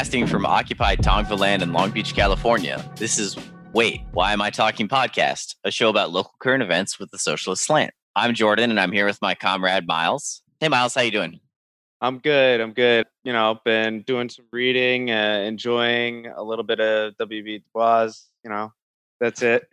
Broadcasting 0.00 0.26
from 0.28 0.46
occupied 0.46 1.00
Tongva 1.00 1.38
land 1.38 1.60
in 1.60 1.74
Long 1.74 1.90
Beach, 1.90 2.14
California, 2.14 2.82
this 2.96 3.18
is 3.18 3.36
Wait, 3.74 4.00
Why 4.12 4.32
Am 4.32 4.40
I 4.40 4.48
Talking 4.48 4.88
Podcast, 4.88 5.56
a 5.62 5.70
show 5.70 5.90
about 5.90 6.10
local 6.10 6.32
current 6.38 6.62
events 6.62 6.98
with 6.98 7.12
a 7.12 7.18
socialist 7.18 7.66
slant. 7.66 7.92
I'm 8.16 8.32
Jordan, 8.32 8.70
and 8.70 8.80
I'm 8.80 8.92
here 8.92 9.04
with 9.04 9.20
my 9.20 9.34
comrade 9.34 9.86
Miles. 9.86 10.40
Hey, 10.58 10.68
Miles, 10.68 10.94
how 10.94 11.02
you 11.02 11.10
doing? 11.10 11.38
I'm 12.00 12.18
good. 12.18 12.62
I'm 12.62 12.72
good. 12.72 13.08
You 13.24 13.34
know, 13.34 13.50
I've 13.50 13.62
been 13.62 14.00
doing 14.00 14.30
some 14.30 14.46
reading, 14.50 15.10
uh, 15.10 15.44
enjoying 15.44 16.28
a 16.28 16.42
little 16.42 16.64
bit 16.64 16.80
of 16.80 17.14
W.B. 17.18 17.58
Du 17.58 17.64
Bois. 17.74 18.12
You 18.42 18.48
know, 18.48 18.72
that's 19.20 19.42
it. 19.42 19.68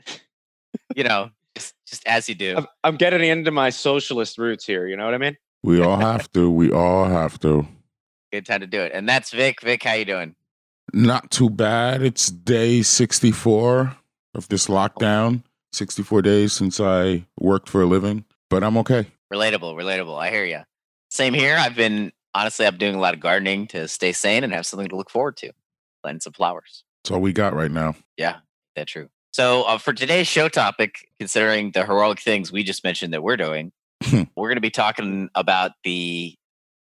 you 0.93 1.05
know, 1.05 1.29
just, 1.55 1.73
just 1.87 2.05
as 2.05 2.27
you 2.27 2.35
do. 2.35 2.57
I'm, 2.57 2.67
I'm 2.83 2.95
getting 2.97 3.23
into 3.23 3.51
my 3.51 3.69
socialist 3.69 4.37
roots 4.37 4.65
here. 4.65 4.87
You 4.87 4.97
know 4.97 5.05
what 5.05 5.13
I 5.13 5.19
mean? 5.19 5.37
We 5.63 5.81
all 5.81 5.95
have 5.95 6.29
to. 6.33 6.51
We 6.51 6.69
all 6.69 7.05
have 7.05 7.39
to. 7.39 7.65
Good 8.31 8.45
time 8.45 8.61
to 8.61 8.67
do 8.67 8.81
it. 8.81 8.91
And 8.93 9.07
that's 9.07 9.31
Vic. 9.31 9.61
Vic, 9.61 9.83
how 9.83 9.93
you 9.93 10.05
doing? 10.05 10.35
Not 10.93 11.31
too 11.31 11.49
bad. 11.49 12.01
It's 12.01 12.27
day 12.27 12.81
64 12.81 13.95
of 14.33 14.47
this 14.49 14.67
lockdown. 14.67 15.43
64 15.73 16.21
days 16.21 16.53
since 16.53 16.79
I 16.79 17.25
worked 17.39 17.69
for 17.69 17.81
a 17.81 17.85
living, 17.85 18.25
but 18.49 18.63
I'm 18.63 18.77
okay. 18.77 19.07
Relatable, 19.31 19.75
relatable. 19.75 20.17
I 20.17 20.29
hear 20.29 20.45
you. 20.45 20.61
Same 21.09 21.33
here. 21.33 21.55
I've 21.57 21.75
been 21.75 22.11
honestly, 22.33 22.65
I'm 22.65 22.77
doing 22.77 22.95
a 22.95 22.99
lot 22.99 23.13
of 23.13 23.19
gardening 23.19 23.67
to 23.67 23.87
stay 23.87 24.11
sane 24.11 24.43
and 24.43 24.53
have 24.53 24.65
something 24.65 24.87
to 24.89 24.95
look 24.95 25.09
forward 25.09 25.37
to. 25.37 25.51
Planting 26.03 26.21
some 26.21 26.33
flowers. 26.33 26.83
That's 27.03 27.11
all 27.11 27.21
we 27.21 27.33
got 27.33 27.53
right 27.53 27.71
now. 27.71 27.95
Yeah, 28.17 28.37
that's 28.75 28.91
true. 28.91 29.09
So 29.33 29.63
uh, 29.63 29.77
for 29.77 29.93
today's 29.93 30.27
show 30.27 30.47
topic, 30.49 31.09
considering 31.19 31.71
the 31.71 31.85
heroic 31.85 32.19
things 32.19 32.51
we 32.51 32.63
just 32.63 32.83
mentioned 32.83 33.13
that 33.13 33.23
we're 33.23 33.37
doing, 33.37 33.71
we're 34.11 34.47
going 34.47 34.55
to 34.55 34.61
be 34.61 34.69
talking 34.69 35.29
about 35.35 35.71
the 35.83 36.35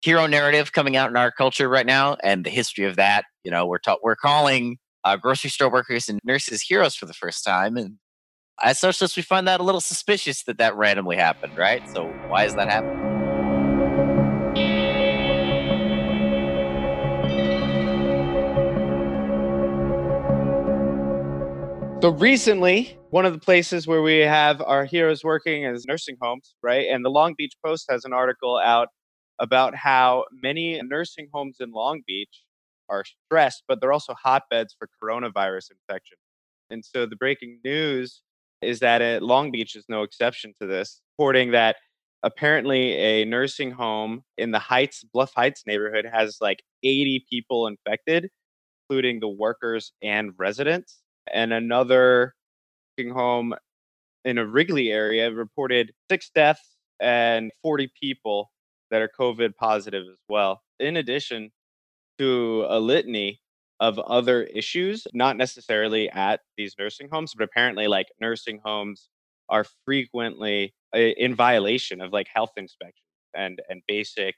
hero 0.00 0.26
narrative 0.26 0.72
coming 0.72 0.96
out 0.96 1.10
in 1.10 1.16
our 1.16 1.30
culture 1.30 1.68
right 1.68 1.86
now 1.86 2.16
and 2.22 2.44
the 2.44 2.50
history 2.50 2.84
of 2.84 2.96
that. 2.96 3.24
You 3.44 3.50
know, 3.50 3.66
we're 3.66 3.78
ta- 3.78 3.98
we're 4.02 4.16
calling 4.16 4.78
uh, 5.04 5.16
grocery 5.16 5.50
store 5.50 5.70
workers 5.70 6.08
and 6.08 6.20
nurses 6.24 6.62
heroes 6.62 6.94
for 6.94 7.06
the 7.06 7.14
first 7.14 7.44
time, 7.44 7.76
and 7.76 7.96
as 8.62 8.78
socialists, 8.78 9.16
we 9.16 9.22
find 9.22 9.48
that 9.48 9.60
a 9.60 9.64
little 9.64 9.80
suspicious 9.80 10.44
that 10.44 10.58
that 10.58 10.76
randomly 10.76 11.16
happened, 11.16 11.54
right? 11.56 11.82
So 11.86 12.16
why 12.26 12.44
is 12.44 12.54
that 12.54 12.70
happening? 12.70 12.98
So 22.02 22.10
recently, 22.10 22.98
one 23.10 23.26
of 23.26 23.34
the 23.34 23.38
places 23.38 23.86
where 23.86 24.00
we 24.00 24.18
have 24.20 24.62
our 24.62 24.86
heroes 24.86 25.22
working 25.22 25.64
is 25.64 25.84
nursing 25.86 26.16
homes, 26.22 26.54
right? 26.62 26.86
And 26.90 27.04
the 27.04 27.10
Long 27.10 27.34
Beach 27.36 27.52
Post 27.64 27.86
has 27.90 28.06
an 28.06 28.14
article 28.14 28.56
out 28.56 28.88
about 29.40 29.74
how 29.74 30.24
many 30.30 30.80
nursing 30.82 31.28
homes 31.32 31.56
in 31.60 31.72
Long 31.72 32.02
Beach 32.06 32.44
are 32.88 33.04
stressed, 33.04 33.64
but 33.66 33.80
they're 33.80 33.92
also 33.92 34.14
hotbeds 34.14 34.76
for 34.78 34.88
coronavirus 35.02 35.70
infection. 35.72 36.18
And 36.70 36.84
so 36.84 37.06
the 37.06 37.16
breaking 37.16 37.58
news 37.64 38.22
is 38.62 38.80
that 38.80 39.00
at 39.00 39.22
Long 39.22 39.50
Beach 39.50 39.74
is 39.74 39.86
no 39.88 40.02
exception 40.02 40.54
to 40.60 40.66
this, 40.66 41.00
reporting 41.18 41.52
that 41.52 41.76
apparently 42.22 42.92
a 42.92 43.24
nursing 43.24 43.70
home 43.70 44.22
in 44.36 44.50
the 44.50 44.58
Heights, 44.58 45.02
Bluff 45.12 45.32
Heights 45.34 45.62
neighborhood 45.66 46.04
has 46.04 46.36
like 46.40 46.62
80 46.82 47.24
people 47.30 47.66
infected, 47.66 48.28
including 48.84 49.20
the 49.20 49.28
workers 49.28 49.92
and 50.02 50.32
residents. 50.36 50.98
And 51.32 51.52
another 51.52 52.34
nursing 52.98 53.14
home 53.14 53.54
in 54.24 54.36
a 54.36 54.46
Wrigley 54.46 54.90
area 54.90 55.30
reported 55.30 55.92
six 56.10 56.30
deaths 56.34 56.76
and 57.00 57.50
40 57.62 57.90
people 58.00 58.50
that 58.90 59.02
are 59.02 59.10
COVID 59.18 59.56
positive 59.56 60.04
as 60.10 60.18
well. 60.28 60.62
In 60.78 60.96
addition 60.96 61.50
to 62.18 62.66
a 62.68 62.78
litany 62.80 63.40
of 63.80 63.98
other 63.98 64.42
issues, 64.44 65.06
not 65.14 65.36
necessarily 65.36 66.10
at 66.10 66.40
these 66.56 66.74
nursing 66.78 67.08
homes, 67.10 67.32
but 67.36 67.44
apparently, 67.44 67.88
like 67.88 68.08
nursing 68.20 68.60
homes 68.64 69.08
are 69.48 69.64
frequently 69.84 70.74
uh, 70.94 70.98
in 70.98 71.34
violation 71.34 72.00
of 72.00 72.12
like 72.12 72.26
health 72.32 72.52
inspections 72.56 72.94
and 73.34 73.60
and 73.68 73.82
basic, 73.88 74.34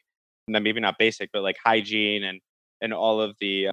maybe 0.49 0.81
not 0.81 0.99
basic, 0.99 1.31
but 1.33 1.43
like 1.43 1.57
hygiene 1.65 2.25
and 2.25 2.41
and 2.81 2.93
all 2.93 3.21
of 3.21 3.37
the 3.41 3.69
uh, 3.69 3.73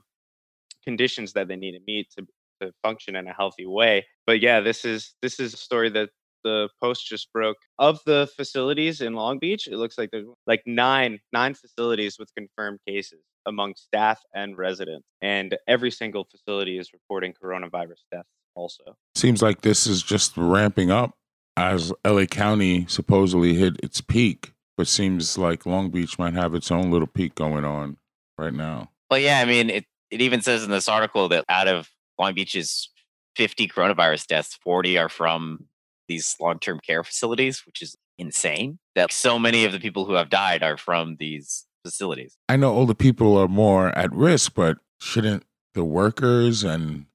conditions 0.83 1.33
that 1.33 1.47
they 1.47 1.55
need 1.55 1.73
to 1.73 1.81
meet 1.85 2.07
to 2.17 2.25
to 2.61 2.71
function 2.83 3.15
in 3.15 3.27
a 3.27 3.33
healthy 3.33 3.65
way. 3.65 4.05
But 4.25 4.41
yeah, 4.41 4.59
this 4.59 4.85
is 4.85 5.13
this 5.21 5.39
is 5.39 5.53
a 5.53 5.57
story 5.57 5.89
that 5.91 6.09
the 6.43 6.69
post 6.81 7.05
just 7.05 7.31
broke. 7.33 7.57
Of 7.77 7.99
the 8.05 8.29
facilities 8.35 9.01
in 9.01 9.13
long 9.13 9.39
beach 9.39 9.67
it 9.67 9.77
looks 9.77 9.97
like 9.97 10.11
there's 10.11 10.25
like 10.47 10.61
nine 10.65 11.19
nine 11.33 11.53
facilities 11.53 12.17
with 12.19 12.29
confirmed 12.35 12.79
cases 12.87 13.19
among 13.45 13.75
staff 13.75 14.19
and 14.33 14.57
residents 14.57 15.07
and 15.21 15.57
every 15.67 15.91
single 15.91 16.25
facility 16.29 16.77
is 16.77 16.91
reporting 16.93 17.33
coronavirus 17.41 18.01
deaths 18.11 18.29
also. 18.55 18.95
Seems 19.15 19.41
like 19.41 19.61
this 19.61 19.87
is 19.87 20.03
just 20.03 20.35
ramping 20.35 20.91
up 20.91 21.15
as 21.57 21.91
la 22.05 22.25
county 22.25 22.85
supposedly 22.87 23.55
hit 23.55 23.77
its 23.81 24.01
peak 24.01 24.53
but 24.77 24.87
seems 24.87 25.37
like 25.37 25.65
long 25.65 25.89
beach 25.89 26.17
might 26.17 26.33
have 26.33 26.53
its 26.55 26.71
own 26.71 26.89
little 26.89 27.07
peak 27.07 27.35
going 27.35 27.65
on 27.65 27.97
right 28.37 28.53
now. 28.53 28.89
Well 29.09 29.19
yeah 29.19 29.39
i 29.39 29.45
mean 29.45 29.69
it, 29.69 29.85
it 30.11 30.21
even 30.21 30.41
says 30.41 30.63
in 30.63 30.71
this 30.71 30.87
article 30.87 31.29
that 31.29 31.45
out 31.49 31.67
of 31.67 31.89
long 32.17 32.33
beach's 32.33 32.89
50 33.35 33.67
coronavirus 33.69 34.27
deaths 34.27 34.57
40 34.63 34.97
are 34.97 35.09
from 35.09 35.65
these 36.09 36.35
long-term 36.41 36.81
care 36.85 37.03
facilities, 37.03 37.65
which 37.65 37.81
is 37.81 37.95
insane. 38.17 38.79
That 38.95 39.13
so 39.13 39.39
many 39.39 39.63
of 39.63 39.71
the 39.71 39.79
people 39.79 40.05
who 40.05 40.13
have 40.13 40.29
died 40.29 40.61
are 40.61 40.77
from 40.77 41.15
these 41.17 41.65
facilities. 41.85 42.35
I 42.49 42.57
know 42.57 42.73
older 42.73 42.93
people 42.93 43.37
are 43.37 43.47
more 43.47 43.97
at 43.97 44.11
risk, 44.11 44.53
but 44.53 44.79
shouldn't 44.99 45.45
the 45.73 45.85
workers 45.85 46.63
and 46.63 47.05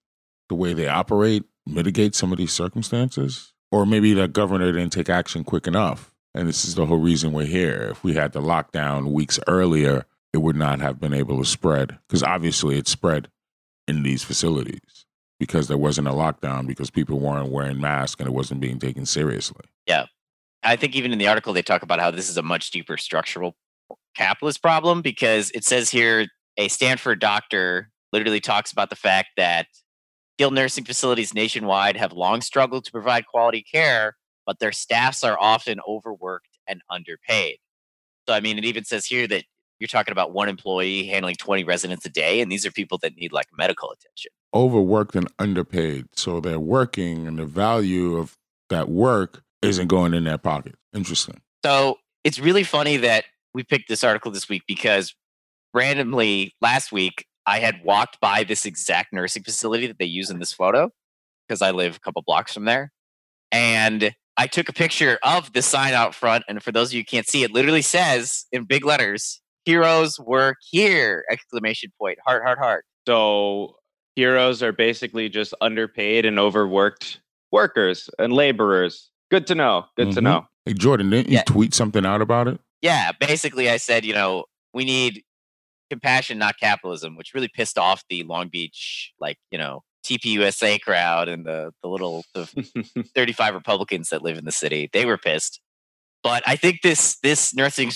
the 0.49 0.55
way 0.55 0.73
they 0.73 0.89
operate 0.89 1.45
mitigate 1.67 2.15
some 2.15 2.33
of 2.33 2.39
these 2.39 2.53
circumstances? 2.53 3.53
Or 3.71 3.85
maybe 3.85 4.15
the 4.15 4.29
governor 4.29 4.73
didn't 4.73 4.93
take 4.93 5.11
action 5.11 5.45
quick 5.45 5.67
enough. 5.67 6.15
And 6.35 6.49
this 6.49 6.65
is 6.65 6.75
the 6.75 6.87
whole 6.87 6.99
reason 6.99 7.33
we're 7.33 7.45
here. 7.45 7.89
If 7.93 8.03
we 8.03 8.15
had 8.15 8.33
the 8.33 8.41
lockdown 8.41 9.13
weeks 9.13 9.39
earlier, 9.47 10.07
it 10.33 10.39
would 10.39 10.57
not 10.57 10.81
have 10.81 11.01
been 11.01 11.15
able 11.15 11.39
to 11.39 11.45
spread 11.45 11.99
because 12.09 12.23
obviously 12.23 12.79
it 12.79 12.89
spread 12.89 13.29
in 13.87 14.03
these 14.03 14.25
facilities 14.25 15.05
because 15.45 15.69
there 15.69 15.77
wasn't 15.77 16.09
a 16.09 16.13
lockdown 16.13 16.67
because 16.67 16.89
people 16.89 17.21
weren't 17.21 17.51
wearing 17.51 17.79
masks 17.79 18.19
and 18.19 18.27
it 18.27 18.33
wasn't 18.33 18.61
being 18.61 18.79
taken 18.79 19.05
seriously. 19.05 19.61
Yeah. 19.87 20.07
I 20.63 20.77
think 20.77 20.97
even 20.97 21.13
in 21.13 21.19
the 21.19 21.29
article, 21.29 21.53
they 21.53 21.61
talk 21.61 21.83
about 21.83 22.01
how 22.01 22.11
this 22.11 22.31
is 22.31 22.39
a 22.39 22.43
much 22.43 22.71
deeper 22.71 22.97
structural 22.97 23.55
capitalist 24.17 24.63
problem 24.63 25.03
because 25.03 25.51
it 25.51 25.63
says 25.63 25.91
here 25.91 26.29
a 26.57 26.69
Stanford 26.69 27.21
doctor 27.21 27.91
literally 28.11 28.41
talks 28.41 28.73
about 28.73 28.89
the 28.89 28.97
fact 28.97 29.33
that 29.37 29.67
skilled 30.37 30.55
nursing 30.55 30.85
facilities 30.85 31.35
nationwide 31.35 31.99
have 31.99 32.15
long 32.15 32.41
struggled 32.41 32.87
to 32.87 32.91
provide 32.91 33.27
quality 33.27 33.63
care, 33.63 34.17
but 34.47 34.59
their 34.59 34.73
staffs 34.73 35.23
are 35.23 35.39
often 35.39 35.79
overworked 35.87 36.59
and 36.67 36.81
underpaid. 36.89 37.59
So, 38.27 38.33
I 38.33 38.41
mean, 38.41 38.57
it 38.57 38.65
even 38.65 38.85
says 38.85 39.05
here 39.05 39.27
that 39.29 39.45
you're 39.79 39.89
talking 39.89 40.13
about 40.13 40.33
one 40.33 40.49
employee 40.49 41.07
handling 41.07 41.37
20 41.37 41.65
residents 41.65 42.07
a 42.07 42.09
day, 42.09 42.41
and 42.41 42.51
these 42.51 42.65
are 42.65 42.73
people 42.73 42.97
that 43.03 43.15
need 43.17 43.33
like 43.33 43.49
medical 43.59 43.91
attention 43.91 44.31
overworked 44.55 45.17
and 45.17 45.29
underpaid. 45.39 46.07
So 46.15 46.41
they're 46.41 46.61
working 46.61 47.27
and 47.27 47.39
the 47.39 47.45
value 47.45 48.17
of 48.17 48.37
that 48.71 48.89
work 48.89 49.43
isn't 49.63 49.89
going 49.89 50.15
in 50.15 50.25
their 50.25 50.39
pocket. 50.39 50.77
Interesting. 50.95 51.41
So 51.65 51.97
it's 52.23 52.39
really 52.39 52.65
funny 52.65 52.97
that 52.99 53.25
we 53.53 53.63
picked 53.63 53.89
this 53.89 54.05
article 54.05 54.31
this 54.31 54.49
week 54.49 54.63
because 54.67 55.15
randomly 55.73 56.55
last 56.61 56.93
week 56.93 57.27
I 57.47 57.59
had 57.59 57.83
walked 57.85 58.21
by 58.21 58.45
this 58.45 58.65
exact 58.65 59.13
nursing 59.13 59.43
facility 59.43 59.87
that 59.87 59.99
they 59.99 60.05
use 60.05 60.31
in 60.31 60.39
this 60.39 60.53
photo 60.53 60.91
because 61.47 61.61
I 61.61 61.73
live 61.73 61.97
a 61.97 62.01
couple 62.01 62.23
blocks 62.27 62.55
from 62.55 62.65
there. 62.65 62.93
And 63.53 64.15
I 64.37 64.47
took 64.47 64.69
a 64.69 64.73
picture 64.73 65.19
of 65.23 65.53
the 65.53 65.63
sign 65.63 65.95
out 65.95 66.15
front. 66.15 66.45
And 66.49 66.63
for 66.63 66.73
those 66.73 66.89
of 66.89 66.95
you 66.95 67.01
who 67.01 67.05
can't 67.05 67.29
see, 67.29 67.43
it 67.43 67.53
literally 67.53 67.83
says 67.83 68.47
in 68.51 68.65
big 68.65 68.85
letters, 68.85 69.41
heroes 69.65 70.19
work 70.19 70.57
here! 70.69 71.25
Exclamation 71.31 71.93
point, 72.01 72.19
heart, 72.27 72.43
heart, 72.45 72.59
heart. 72.59 72.85
So 73.07 73.77
heroes 74.17 74.63
are 74.63 74.73
basically 74.73 75.29
just 75.29 75.55
underpaid 75.61 76.25
and 76.25 76.39
overworked 76.39 77.21
workers 77.53 78.09
and 78.19 78.33
laborers. 78.33 79.11
Good 79.31 79.47
to 79.49 79.55
know. 79.55 79.87
Good 79.97 80.09
mm-hmm. 80.09 80.15
to 80.17 80.21
know. 80.21 80.47
Hey, 80.65 80.75
Jordan, 80.75 81.11
didn't 81.11 81.31
you 81.31 81.41
tweet 81.47 81.75
something 81.75 82.07
out 82.07 82.23
about 82.23 82.49
it? 82.49 82.61
Yeah. 82.81 83.13
Basically, 83.19 83.69
I 83.69 83.77
said, 83.77 84.05
you 84.05 84.15
know, 84.15 84.45
we 84.73 84.85
need 84.85 85.23
compassion, 85.91 86.39
not 86.39 86.59
capitalism, 86.59 87.17
which 87.17 87.35
really 87.35 87.49
pissed 87.49 87.79
off 87.79 88.05
the 88.09 88.23
Long 88.25 88.49
Beach, 88.49 89.13
like, 89.21 89.39
you 89.51 89.59
know, 89.59 89.83
TPUSA 90.05 90.81
crowd 90.83 91.29
and 91.29 91.47
the, 91.47 91.73
the 91.83 91.89
little 91.89 92.25
the 92.35 92.47
35 93.15 93.55
Republicans 93.55 94.11
that 94.11 94.23
live 94.23 94.37
in 94.37 94.45
the 94.45 94.53
city. 94.53 94.91
They 94.93 95.07
were 95.07 95.17
pissed. 95.17 95.61
But 96.23 96.43
I 96.47 96.57
think 96.57 96.81
this 96.83 97.19
this 97.23 97.55
nursing 97.55 97.91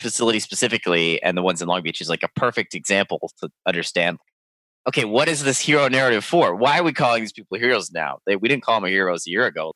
facility 0.00 0.40
specifically 0.40 1.22
and 1.22 1.36
the 1.36 1.42
ones 1.42 1.62
in 1.62 1.68
Long 1.68 1.82
Beach 1.82 2.00
is 2.00 2.08
like 2.08 2.22
a 2.22 2.28
perfect 2.34 2.74
example 2.74 3.30
to 3.40 3.50
understand 3.66 4.18
okay, 4.88 5.04
what 5.04 5.28
is 5.28 5.44
this 5.44 5.60
hero 5.60 5.88
narrative 5.88 6.24
for? 6.24 6.54
Why 6.54 6.78
are 6.78 6.82
we 6.82 6.92
calling 6.92 7.22
these 7.22 7.32
people 7.32 7.58
heroes 7.58 7.92
now? 7.92 8.18
They, 8.26 8.36
we 8.36 8.48
didn't 8.48 8.64
call 8.64 8.80
them 8.80 8.90
heroes 8.90 9.26
a 9.26 9.30
year 9.30 9.46
ago. 9.46 9.72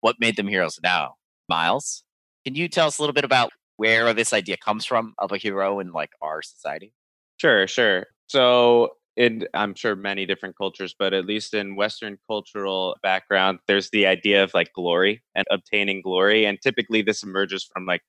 What 0.00 0.16
made 0.18 0.36
them 0.36 0.48
heroes 0.48 0.78
now? 0.82 1.14
Miles, 1.48 2.02
can 2.44 2.54
you 2.54 2.68
tell 2.68 2.86
us 2.86 2.98
a 2.98 3.02
little 3.02 3.14
bit 3.14 3.24
about 3.24 3.50
where 3.76 4.12
this 4.14 4.32
idea 4.32 4.56
comes 4.56 4.84
from 4.84 5.14
of 5.18 5.32
a 5.32 5.36
hero 5.36 5.80
in 5.80 5.92
like 5.92 6.10
our 6.22 6.42
society? 6.42 6.92
Sure, 7.38 7.66
sure. 7.66 8.06
So 8.28 8.90
in 9.16 9.46
I'm 9.54 9.74
sure 9.74 9.96
many 9.96 10.26
different 10.26 10.56
cultures, 10.56 10.94
but 10.98 11.12
at 11.12 11.26
least 11.26 11.54
in 11.54 11.76
Western 11.76 12.18
cultural 12.26 12.96
background, 13.02 13.58
there's 13.66 13.90
the 13.90 14.06
idea 14.06 14.42
of 14.42 14.52
like 14.54 14.72
glory 14.74 15.22
and 15.34 15.46
obtaining 15.50 16.02
glory. 16.02 16.44
And 16.46 16.58
typically 16.60 17.02
this 17.02 17.22
emerges 17.22 17.64
from 17.64 17.86
like 17.86 18.02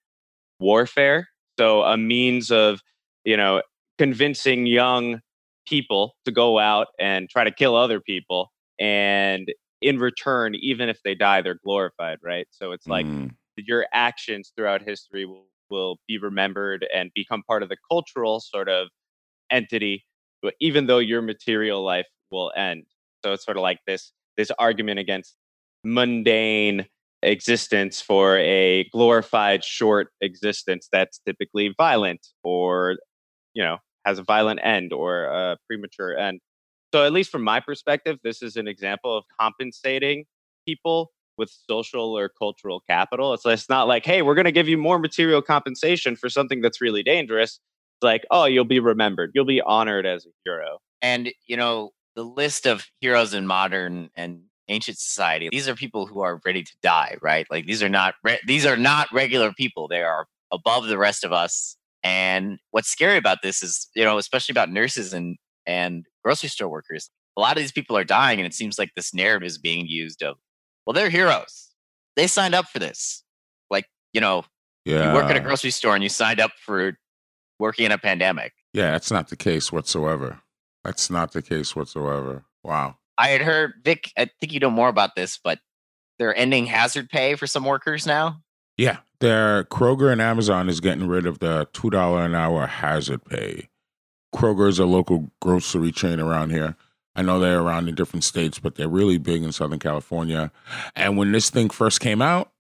warfare. 0.60 1.30
So 1.60 1.84
a 1.84 1.98
means 1.98 2.52
of, 2.52 2.82
you 3.24 3.38
know, 3.38 3.62
convincing 3.98 4.66
young 4.66 5.22
people 5.68 6.16
to 6.26 6.32
go 6.32 6.60
out 6.60 6.88
and 7.00 7.30
try 7.30 7.44
to 7.44 7.52
kill 7.52 7.76
other 7.76 8.00
people. 8.00 8.52
And 8.80 9.48
in 9.82 10.00
return, 10.00 10.56
even 10.56 10.90
if 10.90 11.02
they 11.04 11.16
die, 11.16 11.42
they're 11.42 11.60
glorified, 11.64 12.20
right? 12.24 12.48
So 12.52 12.72
it's 12.72 12.90
like 12.90 13.08
Mm. 13.08 13.36
your 13.58 13.88
actions 13.94 14.54
throughout 14.56 14.84
history 14.84 15.26
will, 15.26 15.48
will 15.70 15.98
be 16.08 16.18
remembered 16.20 16.86
and 16.94 17.12
become 17.16 17.44
part 17.44 17.64
of 17.64 17.70
the 17.70 17.78
cultural 17.92 18.40
sort 18.40 18.70
of 18.70 18.90
entity 19.52 20.06
even 20.62 20.88
though 20.88 21.00
your 21.00 21.22
material 21.22 21.84
life 21.84 22.08
will 22.32 22.52
end. 22.56 22.86
So 23.24 23.34
it's 23.34 23.46
sort 23.46 23.58
of 23.58 23.64
like 23.64 23.80
this 23.88 24.14
this 24.38 24.52
argument 24.60 25.00
against 25.00 25.36
mundane 25.84 26.86
existence 27.24 28.02
for 28.02 28.38
a 28.38 28.86
glorified 28.94 29.64
short 29.64 30.10
existence 30.22 30.88
that's 30.92 31.20
typically 31.26 31.74
violent 31.78 32.28
or 32.44 32.98
you 33.54 33.64
know 33.64 33.78
has 34.08 34.20
a 34.20 34.24
violent 34.24 34.60
end 34.64 34.94
or 34.94 35.26
a 35.26 35.58
premature 35.68 36.18
end. 36.18 36.40
So 36.94 37.06
at 37.06 37.12
least 37.12 37.30
from 37.30 37.44
my 37.44 37.60
perspective, 37.60 38.18
this 38.24 38.42
is 38.42 38.56
an 38.56 38.68
example 38.68 39.16
of 39.18 39.26
compensating 39.40 40.26
people 40.66 41.12
with 41.38 41.52
social 41.70 42.18
or 42.18 42.30
cultural 42.30 42.82
capital. 42.90 43.34
It's, 43.34 43.46
it's 43.46 43.70
not 43.70 43.88
like, 43.88 44.06
hey, 44.06 44.22
we're 44.22 44.36
going 44.36 44.46
to 44.46 44.52
give 44.52 44.68
you 44.68 44.78
more 44.78 44.98
material 44.98 45.42
compensation 45.42 46.16
for 46.16 46.30
something 46.30 46.62
that's 46.62 46.82
really 46.82 47.04
dangerous 47.04 47.60
it's 47.98 48.04
like, 48.04 48.26
oh, 48.30 48.46
you'll 48.46 48.64
be 48.64 48.80
remembered. 48.80 49.32
You'll 49.34 49.46
be 49.46 49.62
honored 49.62 50.06
as 50.06 50.26
a 50.26 50.30
hero. 50.46 50.78
And 51.02 51.32
you 51.48 51.58
know, 51.58 51.92
the 52.16 52.24
list 52.24 52.68
of 52.68 52.86
heroes 53.02 53.34
in 53.34 53.48
modern 53.48 54.12
and 54.16 54.42
ancient 54.68 55.00
society, 55.00 55.50
these 55.52 55.68
are 55.68 55.76
people 55.76 56.06
who 56.06 56.22
are 56.22 56.40
ready 56.46 56.62
to 56.62 56.74
die, 56.84 57.18
right? 57.24 57.48
Like 57.50 57.66
these 57.66 57.82
are 57.82 57.90
not 57.90 58.14
re- 58.24 58.40
these 58.46 58.68
are 58.68 58.78
not 58.78 59.12
regular 59.12 59.52
people. 59.52 59.88
They 59.88 60.04
are 60.04 60.28
above 60.52 60.86
the 60.86 60.98
rest 60.98 61.24
of 61.24 61.34
us. 61.34 61.76
And 62.08 62.58
what's 62.72 62.88
scary 62.88 63.18
about 63.18 63.40
this 63.44 63.62
is, 63.62 63.90
you 63.94 64.06
know, 64.06 64.18
especially 64.18 64.54
about 64.54 64.72
nurses 64.72 65.12
and 65.14 65.36
and 65.66 66.06
grocery 66.24 66.48
store 66.48 66.70
workers, 66.70 67.10
a 67.36 67.42
lot 67.42 67.58
of 67.58 67.62
these 67.62 67.74
people 67.74 67.98
are 67.98 68.06
dying, 68.06 68.40
and 68.40 68.46
it 68.48 68.54
seems 68.54 68.80
like 68.80 68.92
this 68.96 69.14
narrative 69.14 69.46
is 69.46 69.58
being 69.58 69.86
used 69.88 70.24
of, 70.24 70.38
well, 70.86 70.94
they're 70.94 71.10
heroes. 71.10 71.68
They 72.16 72.28
signed 72.28 72.56
up 72.56 72.68
for 72.70 72.80
this. 72.80 73.24
Like, 73.70 73.86
you 74.14 74.22
know, 74.22 74.46
Yeah. 74.86 75.10
you 75.10 75.14
work 75.16 75.30
at 75.30 75.36
a 75.36 75.42
grocery 75.42 75.72
store 75.72 75.96
and 75.96 76.02
you 76.04 76.08
signed 76.10 76.40
up 76.40 76.52
for 76.66 76.98
working 77.60 77.86
in 77.86 77.92
a 77.92 77.98
pandemic. 77.98 78.54
Yeah, 78.74 78.92
that's 78.92 79.12
not 79.12 79.28
the 79.28 79.36
case 79.36 79.70
whatsoever. 79.72 80.40
That's 80.86 81.10
not 81.10 81.34
the 81.34 81.42
case 81.42 81.76
whatsoever. 81.76 82.46
Wow. 82.64 82.98
I 83.18 83.28
had 83.30 83.42
heard 83.42 83.74
Vic. 83.84 84.12
I 84.18 84.30
think 84.40 84.54
you 84.54 84.62
know 84.62 84.70
more 84.70 84.88
about 84.88 85.16
this, 85.18 85.38
but 85.44 85.60
they're 86.20 86.36
ending 86.36 86.68
hazard 86.68 87.10
pay 87.10 87.36
for 87.36 87.48
some 87.48 87.66
workers 87.66 88.08
now. 88.08 88.42
Yeah, 88.78 89.00
their 89.20 89.64
Kroger 89.66 90.12
and 90.12 90.22
Amazon 90.22 90.70
is 90.70 90.80
getting 90.80 91.08
rid 91.08 91.26
of 91.26 91.40
the 91.40 91.68
two 91.74 91.90
dollar 91.90 92.24
an 92.24 92.36
hour 92.36 92.68
hazard 92.68 93.26
pay. 93.26 93.70
Kroger 94.36 94.68
is 94.68 94.80
a 94.80 94.86
local 94.86 95.32
grocery 95.42 95.92
chain 95.92 96.20
around 96.20 96.52
here. 96.52 96.76
I 97.16 97.24
know 97.24 97.40
they're 97.40 97.62
around 97.62 97.90
in 97.90 97.96
different 97.96 98.24
states, 98.24 98.60
but 98.60 98.76
they're 98.76 98.88
really 98.88 99.18
big 99.18 99.42
in 99.44 99.52
Southern 99.52 99.80
California. 99.80 100.52
And 100.96 101.18
when 101.18 101.32
this 101.32 101.50
thing 101.50 101.70
first 101.70 102.00
came 102.00 102.22
out, 102.22 102.52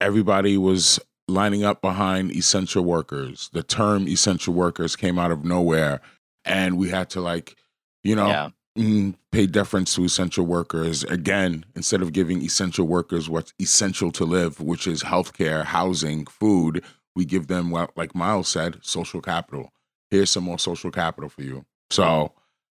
everybody 0.00 0.56
was 0.56 1.00
lining 1.26 1.64
up 1.64 1.80
behind 1.80 2.30
essential 2.30 2.84
workers. 2.84 3.50
The 3.52 3.64
term 3.64 4.06
essential 4.06 4.54
workers 4.54 4.94
came 4.94 5.18
out 5.18 5.32
of 5.32 5.44
nowhere, 5.44 6.00
and 6.44 6.78
we 6.78 6.90
had 6.90 7.10
to 7.10 7.20
like, 7.20 7.56
you 8.04 8.14
know, 8.14 8.28
Yeah, 8.28 8.50
Mm, 8.76 9.14
pay 9.30 9.46
deference 9.46 9.94
to 9.94 10.04
essential 10.04 10.44
workers. 10.44 11.04
Again 11.04 11.64
instead 11.76 12.02
of 12.02 12.12
giving 12.12 12.42
essential 12.42 12.86
workers 12.86 13.30
what's 13.30 13.52
essential 13.60 14.10
to 14.10 14.24
live 14.24 14.60
which 14.60 14.88
is 14.88 15.04
healthcare 15.04 15.64
housing 15.64 16.26
food 16.26 16.82
we 17.14 17.24
give 17.24 17.46
them 17.46 17.70
well 17.70 17.90
like 17.94 18.16
miles 18.16 18.48
said 18.48 18.78
social 18.82 19.20
capital. 19.20 19.72
Here's 20.10 20.30
some 20.30 20.42
more 20.42 20.58
social 20.58 20.90
capital 20.90 21.30
for 21.30 21.42
you. 21.42 21.64
So 21.90 22.32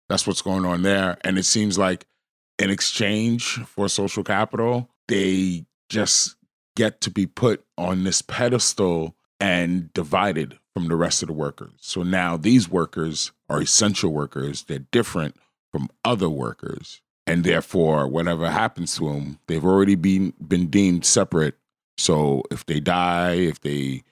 that's 0.08 0.24
what's 0.24 0.42
going 0.42 0.64
on 0.64 0.82
there. 0.82 1.18
And 1.22 1.36
it 1.36 1.44
seems 1.44 1.78
like 1.78 2.06
in 2.60 2.70
exchange 2.70 3.58
for 3.64 3.88
social 3.88 4.22
capital 4.22 4.88
they 5.08 5.64
just 5.88 6.36
get 6.76 7.00
to 7.00 7.10
be 7.10 7.26
put 7.26 7.64
on 7.76 8.04
this 8.04 8.22
pedestal 8.22 9.16
and 9.40 9.92
divided 9.94 10.60
from 10.74 10.86
the 10.86 10.94
rest 10.94 11.24
of 11.24 11.26
the 11.26 11.32
workers. 11.32 11.72
So 11.80 12.04
now 12.04 12.36
these 12.36 12.68
workers 12.68 13.32
are 13.48 13.60
essential 13.60 14.12
workers. 14.12 14.62
They're 14.62 14.78
different 14.78 15.34
from 15.72 15.88
other 16.04 16.28
workers. 16.28 17.00
And 17.26 17.44
therefore 17.44 18.06
whatever 18.06 18.50
happens 18.50 18.96
to 18.96 19.12
them 19.12 19.38
they've 19.48 19.64
already 19.64 19.94
been 19.94 20.32
been 20.46 20.68
deemed 20.68 21.04
separate. 21.04 21.56
So 21.98 22.42
if 22.50 22.64
they 22.66 22.80
die 22.80 23.34
if 23.34 23.60
they 23.60 24.02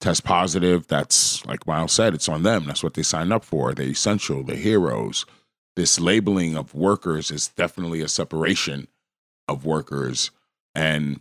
test 0.00 0.24
positive 0.24 0.86
that's 0.86 1.44
like 1.46 1.66
miles 1.66 1.92
said 1.92 2.14
it's 2.14 2.28
on 2.28 2.42
them. 2.42 2.64
That's 2.66 2.82
what 2.82 2.94
they 2.94 3.02
signed 3.02 3.32
up 3.32 3.44
for. 3.44 3.72
They're 3.72 3.86
essential 3.86 4.42
they're 4.42 4.56
heroes. 4.56 5.24
This 5.74 5.98
labeling 5.98 6.56
of 6.56 6.74
workers 6.74 7.30
is 7.30 7.48
definitely 7.48 8.00
a 8.00 8.08
separation 8.08 8.88
of 9.48 9.64
workers. 9.64 10.30
And 10.74 11.20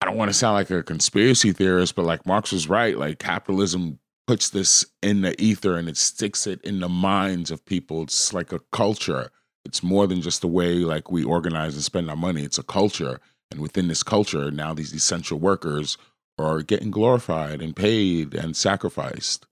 i 0.00 0.06
don't 0.06 0.16
want 0.16 0.28
to 0.30 0.34
sound 0.34 0.54
like 0.54 0.70
a 0.70 0.82
conspiracy 0.82 1.50
theorist 1.50 1.96
but 1.96 2.04
like 2.04 2.26
marx 2.26 2.52
was 2.52 2.68
right. 2.68 2.98
Like 2.98 3.18
capitalism 3.18 4.00
puts 4.28 4.50
this 4.50 4.84
in 5.02 5.22
the 5.22 5.34
ether 5.42 5.78
and 5.78 5.88
it 5.88 5.96
sticks 5.96 6.46
it 6.46 6.60
in 6.60 6.80
the 6.80 6.88
minds 6.88 7.50
of 7.50 7.64
people. 7.64 8.02
It's 8.02 8.34
like 8.34 8.52
a 8.52 8.60
culture. 8.72 9.30
It's 9.64 9.82
more 9.82 10.06
than 10.06 10.20
just 10.20 10.42
the 10.42 10.48
way 10.48 10.74
like 10.74 11.10
we 11.10 11.24
organize 11.24 11.74
and 11.74 11.82
spend 11.82 12.10
our 12.10 12.16
money. 12.16 12.42
It's 12.42 12.58
a 12.58 12.62
culture. 12.62 13.20
And 13.50 13.58
within 13.58 13.88
this 13.88 14.02
culture, 14.02 14.50
now 14.50 14.74
these 14.74 14.92
essential 14.92 15.38
workers 15.38 15.96
are 16.38 16.60
getting 16.60 16.90
glorified 16.90 17.62
and 17.62 17.74
paid 17.74 18.34
and 18.34 18.54
sacrificed. 18.54 19.46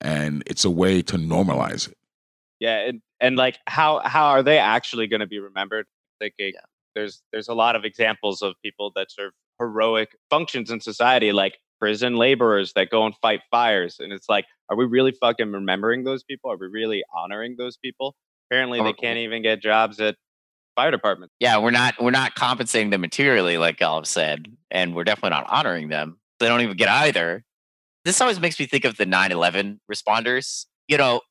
And 0.00 0.42
it's 0.46 0.64
a 0.64 0.70
way 0.70 1.02
to 1.02 1.18
normalize 1.18 1.86
it. 1.86 1.98
Yeah, 2.58 2.78
and, 2.78 3.02
and 3.20 3.36
like 3.36 3.58
how 3.66 4.00
how 4.02 4.28
are 4.28 4.42
they 4.42 4.58
actually 4.58 5.08
going 5.08 5.20
to 5.20 5.26
be 5.26 5.40
remembered? 5.40 5.84
Thinking 6.20 6.54
there's 6.94 7.22
there's 7.32 7.48
a 7.48 7.54
lot 7.54 7.76
of 7.76 7.84
examples 7.84 8.40
of 8.40 8.54
people 8.64 8.92
that 8.96 9.10
serve 9.10 9.32
heroic 9.58 10.16
functions 10.30 10.70
in 10.70 10.80
society, 10.80 11.32
like 11.32 11.58
prison 11.82 12.14
laborers 12.14 12.74
that 12.74 12.90
go 12.90 13.04
and 13.04 13.16
fight 13.16 13.40
fires, 13.50 13.96
and 13.98 14.12
it's 14.12 14.28
like, 14.28 14.44
are 14.70 14.76
we 14.76 14.84
really 14.84 15.10
fucking 15.10 15.50
remembering 15.50 16.04
those 16.04 16.22
people? 16.22 16.48
Are 16.48 16.56
we 16.56 16.68
really 16.68 17.02
honoring 17.12 17.56
those 17.58 17.76
people? 17.76 18.14
Apparently, 18.48 18.80
they 18.80 18.92
can't 18.92 19.18
even 19.18 19.42
get 19.42 19.60
jobs 19.60 19.98
at 19.98 20.14
fire 20.76 20.92
departments. 20.92 21.34
yeah, 21.40 21.58
we're 21.58 21.72
not 21.72 22.00
we're 22.00 22.12
not 22.12 22.36
compensating 22.36 22.90
them 22.90 23.00
materially, 23.00 23.58
like 23.58 23.82
Olive 23.82 24.06
said, 24.06 24.46
and 24.70 24.94
we're 24.94 25.02
definitely 25.02 25.30
not 25.30 25.50
honoring 25.50 25.88
them. 25.88 26.20
They 26.38 26.46
don't 26.46 26.60
even 26.60 26.76
get 26.76 26.88
either. 26.88 27.42
This 28.04 28.20
always 28.20 28.38
makes 28.38 28.60
me 28.60 28.66
think 28.66 28.84
of 28.84 28.96
the 28.96 29.04
9/11 29.04 29.80
responders. 29.92 30.66
You 30.86 30.98
know, 30.98 31.22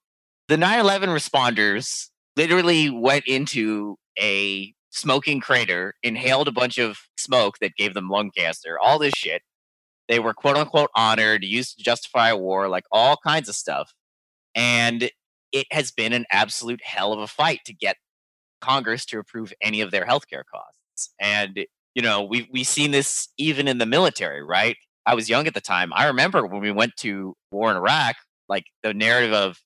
the 0.49 0.57
9/11 0.57 1.07
responders 1.15 2.09
literally 2.35 2.89
went 2.89 3.25
into 3.25 3.95
a 4.19 4.73
smoking 4.89 5.39
crater, 5.39 5.93
inhaled 6.03 6.49
a 6.49 6.51
bunch 6.51 6.77
of 6.77 6.97
smoke 7.17 7.59
that 7.61 7.71
gave 7.77 7.93
them 7.93 8.09
lung 8.09 8.31
cancer, 8.35 8.77
all 8.77 8.99
this 8.99 9.13
shit. 9.13 9.43
They 10.11 10.19
were 10.19 10.33
quote 10.33 10.57
unquote 10.57 10.89
honored, 10.93 11.45
used 11.45 11.77
to 11.77 11.83
justify 11.85 12.31
a 12.31 12.37
war, 12.37 12.67
like 12.67 12.83
all 12.91 13.15
kinds 13.25 13.47
of 13.47 13.55
stuff. 13.55 13.93
And 14.53 15.09
it 15.53 15.67
has 15.71 15.91
been 15.91 16.11
an 16.11 16.25
absolute 16.33 16.81
hell 16.83 17.13
of 17.13 17.19
a 17.19 17.27
fight 17.27 17.61
to 17.65 17.73
get 17.73 17.95
Congress 18.59 19.05
to 19.05 19.19
approve 19.19 19.53
any 19.61 19.79
of 19.79 19.91
their 19.91 20.05
healthcare 20.05 20.43
costs. 20.53 21.13
And 21.17 21.65
you 21.95 22.01
know, 22.01 22.23
we've 22.23 22.45
we've 22.51 22.67
seen 22.67 22.91
this 22.91 23.29
even 23.37 23.69
in 23.69 23.77
the 23.77 23.85
military, 23.85 24.43
right? 24.43 24.75
I 25.05 25.15
was 25.15 25.29
young 25.29 25.47
at 25.47 25.53
the 25.53 25.61
time. 25.61 25.93
I 25.95 26.07
remember 26.07 26.45
when 26.45 26.61
we 26.61 26.71
went 26.71 26.97
to 26.97 27.33
war 27.49 27.71
in 27.71 27.77
Iraq, 27.77 28.17
like 28.49 28.65
the 28.83 28.93
narrative 28.93 29.31
of 29.31 29.59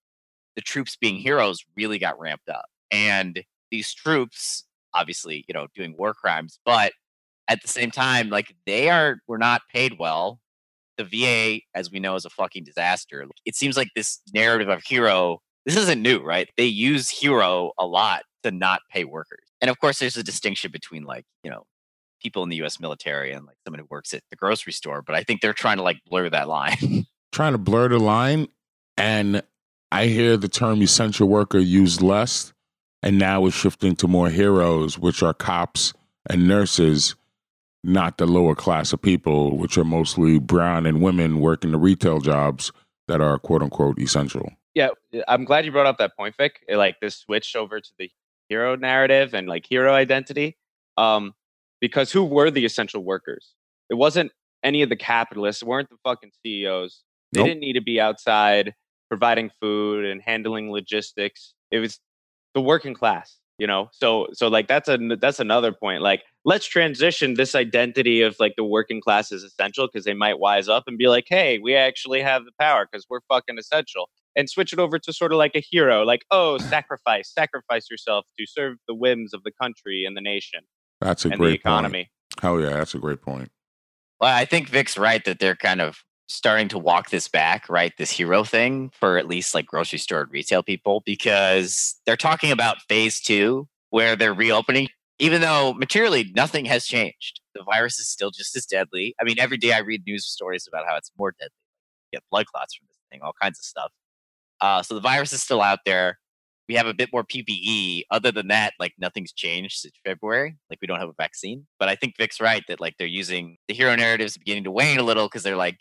the 0.55 0.61
troops 0.61 0.95
being 0.95 1.15
heroes 1.15 1.65
really 1.75 1.97
got 1.97 2.19
ramped 2.19 2.49
up. 2.49 2.65
And 2.91 3.43
these 3.71 3.95
troops, 3.95 4.63
obviously, 4.93 5.43
you 5.47 5.55
know, 5.55 5.65
doing 5.73 5.95
war 5.97 6.13
crimes, 6.13 6.59
but 6.65 6.93
at 7.47 7.61
the 7.61 7.67
same 7.67 7.91
time, 7.91 8.29
like 8.29 8.55
they 8.65 8.89
are 8.89 9.17
were 9.27 9.37
not 9.37 9.61
paid 9.73 9.97
well. 9.99 10.39
The 10.97 11.03
VA, 11.03 11.61
as 11.73 11.91
we 11.91 11.99
know, 11.99 12.15
is 12.15 12.25
a 12.25 12.29
fucking 12.29 12.63
disaster. 12.63 13.25
It 13.45 13.55
seems 13.55 13.75
like 13.75 13.89
this 13.95 14.21
narrative 14.33 14.69
of 14.69 14.81
hero, 14.83 15.39
this 15.65 15.75
isn't 15.75 16.01
new, 16.01 16.19
right? 16.19 16.49
They 16.57 16.65
use 16.65 17.09
hero 17.09 17.71
a 17.77 17.85
lot 17.85 18.23
to 18.43 18.51
not 18.51 18.79
pay 18.91 19.03
workers. 19.03 19.43
And 19.61 19.69
of 19.69 19.79
course, 19.79 19.99
there's 19.99 20.15
a 20.15 20.23
distinction 20.23 20.71
between 20.71 21.03
like, 21.03 21.25
you 21.43 21.51
know, 21.51 21.63
people 22.21 22.43
in 22.43 22.49
the 22.49 22.63
US 22.63 22.79
military 22.79 23.31
and 23.33 23.45
like 23.45 23.57
someone 23.65 23.79
who 23.79 23.87
works 23.89 24.13
at 24.13 24.23
the 24.29 24.35
grocery 24.35 24.73
store. 24.73 25.01
But 25.01 25.15
I 25.15 25.23
think 25.23 25.41
they're 25.41 25.53
trying 25.53 25.77
to 25.77 25.83
like 25.83 25.99
blur 26.09 26.29
that 26.29 26.47
line. 26.47 27.05
Trying 27.31 27.51
to 27.51 27.57
blur 27.57 27.89
the 27.89 27.99
line. 27.99 28.47
And 28.97 29.43
I 29.91 30.05
hear 30.05 30.37
the 30.37 30.47
term 30.47 30.81
essential 30.81 31.27
worker 31.27 31.59
used 31.59 32.01
less. 32.01 32.53
And 33.03 33.19
now 33.19 33.45
it's 33.45 33.55
shifting 33.55 33.95
to 33.97 34.07
more 34.07 34.29
heroes, 34.29 34.97
which 34.97 35.21
are 35.21 35.33
cops 35.33 35.93
and 36.29 36.47
nurses, 36.47 37.15
not 37.85 38.17
the 38.17 38.25
lower 38.25 38.55
class 38.55 38.93
of 38.93 39.01
people, 39.01 39.57
which 39.57 39.77
are 39.77 39.83
mostly 39.85 40.39
brown 40.39 40.85
and 40.85 41.01
women 41.01 41.39
working 41.39 41.71
the 41.71 41.77
retail 41.77 42.19
jobs 42.19 42.71
that 43.07 43.21
are 43.21 43.37
quote 43.39 43.61
unquote 43.61 43.99
essential. 43.99 44.51
Yeah, 44.73 44.89
I'm 45.27 45.45
glad 45.45 45.65
you 45.65 45.71
brought 45.71 45.85
up 45.85 45.97
that 45.99 46.17
point, 46.17 46.35
Vic. 46.37 46.59
Like 46.69 46.99
this 46.99 47.15
switch 47.15 47.55
over 47.55 47.79
to 47.79 47.89
the 47.97 48.09
hero 48.49 48.75
narrative 48.75 49.33
and 49.33 49.47
like 49.47 49.65
hero 49.67 49.93
identity. 49.93 50.57
Um, 50.97 51.33
because 51.81 52.11
who 52.11 52.23
were 52.23 52.51
the 52.51 52.65
essential 52.65 53.03
workers? 53.03 53.53
It 53.89 53.95
wasn't 53.95 54.31
any 54.63 54.81
of 54.81 54.89
the 54.89 54.95
capitalists, 54.95 55.61
it 55.61 55.67
weren't 55.67 55.89
the 55.89 55.97
fucking 56.03 56.31
CEOs. 56.43 57.03
They 57.31 57.39
Nope. 57.39 57.47
didn't 57.47 57.61
need 57.61 57.73
to 57.73 57.81
be 57.81 57.99
outside 57.99 58.73
providing 59.09 59.51
food 59.61 60.05
and 60.05 60.21
handling 60.21 60.71
logistics. 60.71 61.53
It 61.71 61.79
was 61.79 61.99
the 62.55 62.61
working 62.61 62.93
class, 62.95 63.37
you 63.57 63.67
know. 63.67 63.89
So 63.91 64.27
so 64.33 64.47
like 64.47 64.67
that's 64.67 64.89
a 64.89 64.97
that's 65.19 65.39
another 65.39 65.71
point. 65.71 66.01
Like 66.01 66.23
let's 66.43 66.65
transition 66.65 67.35
this 67.35 67.55
identity 67.55 68.21
of 68.21 68.35
like 68.39 68.53
the 68.55 68.63
working 68.63 69.01
class 69.01 69.31
is 69.31 69.43
essential 69.43 69.87
because 69.87 70.05
they 70.05 70.13
might 70.13 70.39
wise 70.39 70.69
up 70.69 70.83
and 70.87 70.97
be 70.97 71.07
like, 71.07 71.25
hey, 71.27 71.59
we 71.59 71.75
actually 71.75 72.21
have 72.21 72.45
the 72.45 72.51
power 72.59 72.87
because 72.89 73.05
we're 73.09 73.21
fucking 73.27 73.57
essential. 73.57 74.09
And 74.37 74.49
switch 74.49 74.73
it 74.73 74.79
over 74.79 74.99
to 74.99 75.13
sort 75.13 75.31
of 75.31 75.37
like 75.37 75.53
a 75.55 75.61
hero, 75.61 76.03
like, 76.03 76.25
oh, 76.29 76.57
sacrifice, 76.57 77.31
sacrifice 77.33 77.89
yourself 77.89 78.25
to 78.37 78.45
serve 78.45 78.75
the 78.85 78.93
whims 78.93 79.33
of 79.33 79.43
the 79.43 79.51
country 79.61 80.03
and 80.05 80.17
the 80.17 80.19
nation 80.19 80.59
That's 80.99 81.23
a 81.23 81.29
and 81.29 81.35
the 81.35 81.45
great 81.45 81.55
economy. 81.61 82.09
point. 82.33 82.41
Hell 82.41 82.59
yeah, 82.59 82.71
that's 82.77 82.93
a 82.93 82.99
great 82.99 83.21
point. 83.21 83.49
Well, 84.19 84.35
I 84.35 84.43
think 84.43 84.67
Vic's 84.67 84.97
right 84.97 85.23
that 85.23 85.39
they're 85.39 85.55
kind 85.55 85.79
of 85.79 85.99
starting 86.27 86.67
to 86.69 86.79
walk 86.79 87.09
this 87.09 87.27
back, 87.27 87.69
right? 87.69 87.93
This 87.97 88.11
hero 88.11 88.43
thing 88.43 88.91
for 88.99 89.17
at 89.17 89.27
least 89.27 89.53
like 89.53 89.65
grocery 89.65 89.99
store 89.99 90.21
and 90.21 90.31
retail 90.31 90.63
people, 90.63 91.03
because 91.05 91.95
they're 92.05 92.17
talking 92.17 92.51
about 92.51 92.81
phase 92.83 93.21
two, 93.21 93.67
where 93.89 94.15
they're 94.15 94.33
reopening, 94.33 94.89
even 95.19 95.41
though 95.41 95.73
materially 95.73 96.31
nothing 96.35 96.65
has 96.65 96.85
changed. 96.85 97.41
The 97.53 97.63
virus 97.63 97.99
is 97.99 98.09
still 98.09 98.31
just 98.31 98.55
as 98.55 98.65
deadly. 98.65 99.15
I 99.21 99.23
mean, 99.23 99.39
every 99.39 99.57
day 99.57 99.71
I 99.73 99.79
read 99.79 100.03
news 100.05 100.25
stories 100.25 100.67
about 100.67 100.85
how 100.87 100.97
it's 100.97 101.11
more 101.17 101.33
deadly. 101.39 101.51
You 102.11 102.17
get 102.17 102.23
blood 102.31 102.47
clots 102.47 102.75
from 102.75 102.87
this 102.87 102.97
thing, 103.11 103.21
all 103.23 103.33
kinds 103.41 103.59
of 103.59 103.65
stuff. 103.65 103.91
Uh, 104.61 104.81
so 104.81 104.95
the 104.95 105.01
virus 105.01 105.31
is 105.31 105.41
still 105.41 105.61
out 105.61 105.79
there. 105.85 106.19
We 106.67 106.75
have 106.75 106.87
a 106.87 106.93
bit 106.93 107.09
more 107.13 107.23
PPE. 107.23 108.03
Other 108.09 108.31
than 108.31 108.47
that, 108.47 108.73
like 108.79 108.93
nothing's 108.97 109.31
changed 109.31 109.77
since 109.77 109.93
February. 110.03 110.57
Like 110.69 110.79
we 110.81 110.87
don't 110.87 110.99
have 110.99 111.09
a 111.09 111.13
vaccine. 111.17 111.67
But 111.79 111.89
I 111.89 111.95
think 111.95 112.15
Vic's 112.17 112.41
right 112.41 112.63
that 112.67 112.81
like 112.81 112.95
they're 112.97 113.07
using 113.07 113.57
the 113.67 113.75
hero 113.75 113.95
narratives 113.95 114.37
beginning 114.37 114.63
to 114.63 114.71
wane 114.71 114.97
a 114.97 115.03
little 115.03 115.27
because 115.27 115.43
they're 115.43 115.55
like, 115.55 115.77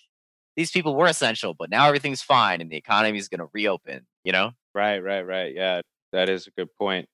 these 0.56 0.70
people 0.70 0.94
were 0.94 1.06
essential, 1.06 1.54
but 1.54 1.70
now 1.70 1.86
everything's 1.86 2.22
fine 2.22 2.60
and 2.60 2.70
the 2.70 2.76
economy 2.76 3.18
is 3.18 3.28
going 3.28 3.40
to 3.40 3.48
reopen. 3.52 4.06
You 4.24 4.32
know? 4.32 4.52
Right, 4.74 4.98
right, 4.98 5.22
right. 5.22 5.54
Yeah, 5.54 5.82
that 6.12 6.28
is 6.28 6.46
a 6.46 6.50
good 6.50 6.68
point. 6.78 7.08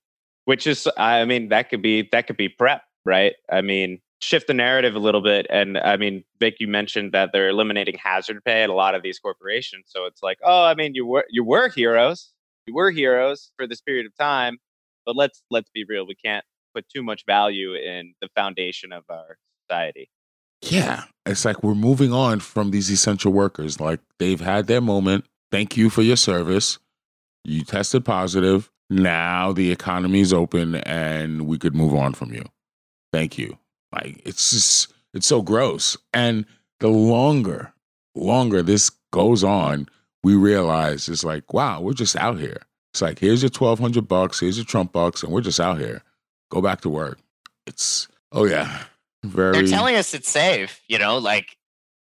Which 0.45 0.65
is, 0.65 0.87
I 0.97 1.25
mean, 1.25 1.49
that 1.49 1.69
could 1.69 1.81
be 1.81 2.09
that 2.11 2.25
could 2.27 2.37
be 2.37 2.49
prep, 2.49 2.81
right? 3.05 3.33
I 3.51 3.61
mean, 3.61 3.99
shift 4.21 4.47
the 4.47 4.53
narrative 4.53 4.95
a 4.95 4.99
little 4.99 5.21
bit. 5.21 5.45
And 5.49 5.77
I 5.77 5.97
mean, 5.97 6.23
Vic, 6.39 6.55
you 6.59 6.67
mentioned 6.67 7.11
that 7.11 7.31
they're 7.33 7.49
eliminating 7.49 7.97
hazard 7.97 8.43
pay 8.45 8.63
at 8.63 8.69
a 8.69 8.73
lot 8.73 8.95
of 8.95 9.03
these 9.03 9.19
corporations. 9.19 9.85
So 9.87 10.05
it's 10.05 10.23
like, 10.23 10.39
oh, 10.43 10.63
I 10.63 10.75
mean, 10.75 10.95
you 10.95 11.05
were 11.05 11.25
you 11.29 11.43
were 11.43 11.69
heroes, 11.69 12.31
you 12.65 12.73
were 12.73 12.91
heroes 12.91 13.51
for 13.57 13.67
this 13.67 13.81
period 13.81 14.05
of 14.05 14.15
time, 14.15 14.57
but 15.05 15.15
let's 15.15 15.43
let's 15.51 15.69
be 15.69 15.83
real. 15.87 16.07
We 16.07 16.15
can't 16.15 16.45
put 16.73 16.87
too 16.89 17.03
much 17.03 17.25
value 17.25 17.73
in 17.75 18.13
the 18.21 18.29
foundation 18.35 18.93
of 18.93 19.03
our 19.09 19.37
society. 19.67 20.09
Yeah, 20.61 21.03
it's 21.25 21.45
like 21.45 21.63
we're 21.63 21.75
moving 21.75 22.13
on 22.13 22.39
from 22.39 22.71
these 22.71 22.89
essential 22.89 23.31
workers. 23.31 23.79
Like 23.79 23.99
they've 24.19 24.39
had 24.39 24.67
their 24.67 24.81
moment. 24.81 25.25
Thank 25.51 25.75
you 25.75 25.89
for 25.89 26.01
your 26.01 26.17
service. 26.17 26.79
You 27.43 27.63
tested 27.63 28.05
positive. 28.05 28.69
Now 28.89 29.51
the 29.51 29.71
economy's 29.71 30.33
open 30.33 30.75
and 30.75 31.47
we 31.47 31.57
could 31.57 31.75
move 31.75 31.95
on 31.95 32.13
from 32.13 32.33
you. 32.33 32.43
Thank 33.11 33.37
you. 33.37 33.57
Like 33.91 34.21
it's 34.25 34.51
just 34.51 34.93
it's 35.13 35.27
so 35.27 35.41
gross. 35.41 35.97
And 36.13 36.45
the 36.79 36.89
longer, 36.89 37.73
longer 38.15 38.61
this 38.61 38.91
goes 39.11 39.43
on, 39.43 39.87
we 40.23 40.35
realize 40.35 41.09
it's 41.09 41.23
like, 41.23 41.53
wow, 41.53 41.81
we're 41.81 41.93
just 41.93 42.15
out 42.15 42.39
here. 42.39 42.61
It's 42.93 43.01
like 43.01 43.19
here's 43.19 43.41
your 43.41 43.49
twelve 43.49 43.79
hundred 43.79 44.07
bucks, 44.07 44.39
here's 44.39 44.57
your 44.57 44.65
Trump 44.65 44.91
bucks, 44.91 45.23
and 45.23 45.31
we're 45.31 45.41
just 45.41 45.59
out 45.59 45.79
here. 45.79 46.03
Go 46.49 46.61
back 46.61 46.81
to 46.81 46.89
work. 46.89 47.19
It's 47.65 48.07
oh 48.31 48.45
yeah. 48.45 48.83
Very 49.23 49.53
They're 49.53 49.67
telling 49.67 49.95
us 49.95 50.13
it's 50.13 50.29
safe, 50.29 50.81
you 50.87 50.97
know, 50.97 51.17
like, 51.17 51.55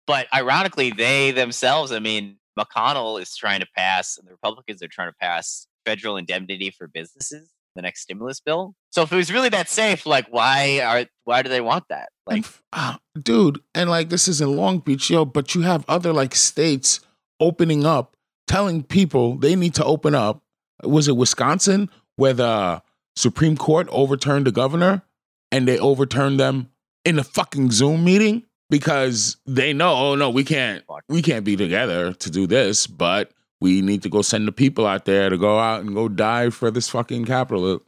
but 0.07 0.27
ironically, 0.35 0.91
they 0.91 1.31
themselves, 1.31 1.93
I 1.93 1.99
mean, 1.99 2.39
McConnell 2.59 3.21
is 3.21 3.35
trying 3.37 3.61
to 3.61 3.67
pass, 3.77 4.19
and 4.19 4.27
the 4.27 4.33
Republicans 4.33 4.83
are 4.83 4.89
trying 4.89 5.11
to 5.11 5.17
pass 5.21 5.67
federal 5.87 6.17
indemnity 6.17 6.71
for 6.71 6.87
businesses, 6.87 7.51
the 7.75 7.83
next 7.83 8.03
stimulus 8.03 8.41
bill. 8.41 8.75
So 8.91 9.03
if 9.03 9.13
it 9.13 9.17
was 9.17 9.33
really 9.33 9.49
that 9.51 9.69
safe, 9.69 10.05
like, 10.05 10.27
why 10.31 10.81
are 10.81 11.07
why 11.25 11.43
do 11.43 11.49
they 11.49 11.61
want 11.61 11.85
that? 11.89 12.09
Like, 12.27 12.45
ah, 12.73 12.99
dude, 13.19 13.61
and 13.75 13.89
like 13.89 14.11
this 14.11 14.29
is 14.29 14.41
in 14.41 14.57
Long 14.57 14.81
Beach, 14.81 15.09
yo, 15.09 15.25
but 15.25 15.55
you 15.55 15.63
have 15.63 15.85
other 15.89 16.13
like 16.13 16.35
states 16.35 17.01
opening 17.41 17.87
up, 17.87 18.17
telling 18.47 18.83
people 18.83 19.37
they 19.39 19.57
need 19.57 19.75
to 19.75 19.85
open 19.85 20.15
up. 20.15 20.43
Was 20.83 21.09
it 21.09 21.17
Wisconsin 21.17 21.91
where 22.17 22.35
the 22.35 22.83
Supreme 23.17 23.57
Court 23.57 23.89
overturned 23.91 24.47
the 24.47 24.53
governor 24.53 25.03
and 25.51 25.67
they 25.67 25.79
overturned 25.79 26.39
them 26.39 26.71
in 27.09 27.19
a 27.19 27.25
fucking 27.25 27.71
Zoom 27.71 28.05
meeting 28.05 28.45
because 28.69 29.39
they 29.47 29.73
know, 29.73 29.95
oh 29.95 30.15
no, 30.15 30.29
we 30.29 30.45
can't 30.45 30.85
we 31.09 31.23
can't 31.23 31.45
be 31.45 31.57
together 31.57 32.13
to 32.13 32.31
do 32.31 32.47
this, 32.47 32.87
but 32.87 33.31
we 33.61 33.81
need 33.81 34.03
to 34.03 34.11
go 34.11 34.21
send 34.21 34.47
the 34.47 34.53
people 34.53 34.87
out 34.87 35.07
there 35.07 35.31
to 35.31 35.39
go 35.39 35.59
out 35.59 35.81
and 35.81 35.95
go 35.95 36.09
die 36.09 36.51
for 36.51 36.71
this 36.71 36.91
fucking 36.91 37.25
capital. 37.25 37.81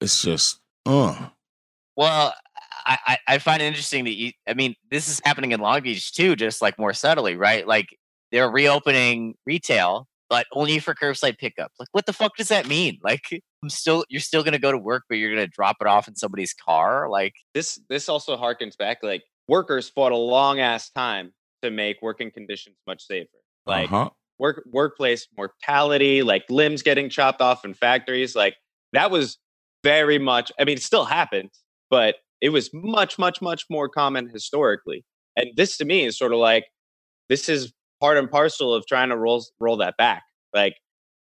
It's 0.00 0.22
just 0.22 0.60
uh 0.86 1.30
well, 1.96 2.32
I, 2.86 2.98
I 3.06 3.18
I 3.26 3.38
find 3.38 3.60
it 3.60 3.66
interesting 3.66 4.04
that 4.04 4.16
you. 4.16 4.32
I 4.46 4.54
mean, 4.54 4.76
this 4.88 5.08
is 5.08 5.20
happening 5.24 5.50
in 5.50 5.58
Long 5.58 5.82
Beach 5.82 6.12
too, 6.14 6.36
just 6.36 6.62
like 6.62 6.78
more 6.78 6.94
subtly, 6.94 7.34
right? 7.34 7.66
Like 7.66 7.88
they're 8.30 8.48
reopening 8.48 9.34
retail, 9.46 10.06
but 10.28 10.46
only 10.52 10.78
for 10.78 10.94
curbside 10.94 11.38
pickup. 11.38 11.72
Like, 11.78 11.88
what 11.90 12.06
the 12.06 12.12
fuck 12.12 12.36
does 12.36 12.48
that 12.48 12.68
mean? 12.68 13.00
Like, 13.02 13.42
I'm 13.62 13.70
still 13.70 14.04
you're 14.08 14.20
still 14.20 14.42
gonna 14.42 14.58
go 14.58 14.72
to 14.72 14.78
work, 14.78 15.04
but 15.08 15.18
you're 15.18 15.30
gonna 15.30 15.46
drop 15.46 15.76
it 15.80 15.86
off 15.86 16.08
in 16.08 16.16
somebody's 16.16 16.54
car. 16.54 17.08
Like, 17.08 17.34
this 17.54 17.80
this 17.88 18.08
also 18.08 18.36
harkens 18.36 18.76
back 18.76 18.98
like 19.02 19.22
workers 19.48 19.88
fought 19.88 20.12
a 20.12 20.16
long 20.16 20.60
ass 20.60 20.90
time 20.90 21.32
to 21.62 21.70
make 21.70 21.98
working 22.00 22.30
conditions 22.30 22.76
much 22.86 23.02
safer. 23.02 23.28
Like 23.66 23.92
uh-huh. 23.92 24.10
work 24.38 24.64
workplace 24.70 25.26
mortality, 25.36 26.22
like 26.22 26.44
limbs 26.48 26.82
getting 26.82 27.10
chopped 27.10 27.40
off 27.40 27.64
in 27.64 27.74
factories, 27.74 28.34
like 28.34 28.54
that 28.92 29.10
was 29.10 29.38
very 29.82 30.18
much 30.18 30.50
I 30.58 30.64
mean 30.64 30.76
it 30.76 30.82
still 30.82 31.04
happened, 31.04 31.50
but 31.90 32.16
it 32.40 32.50
was 32.50 32.70
much, 32.72 33.18
much, 33.18 33.42
much 33.42 33.64
more 33.70 33.88
common 33.88 34.28
historically. 34.28 35.04
And 35.36 35.48
this 35.56 35.76
to 35.78 35.84
me 35.84 36.04
is 36.04 36.18
sort 36.18 36.32
of 36.32 36.38
like 36.38 36.64
this 37.28 37.48
is 37.48 37.72
part 38.00 38.16
and 38.16 38.30
parcel 38.30 38.74
of 38.74 38.86
trying 38.86 39.10
to 39.10 39.16
roll 39.16 39.44
roll 39.60 39.76
that 39.78 39.96
back. 39.96 40.22
Like 40.54 40.76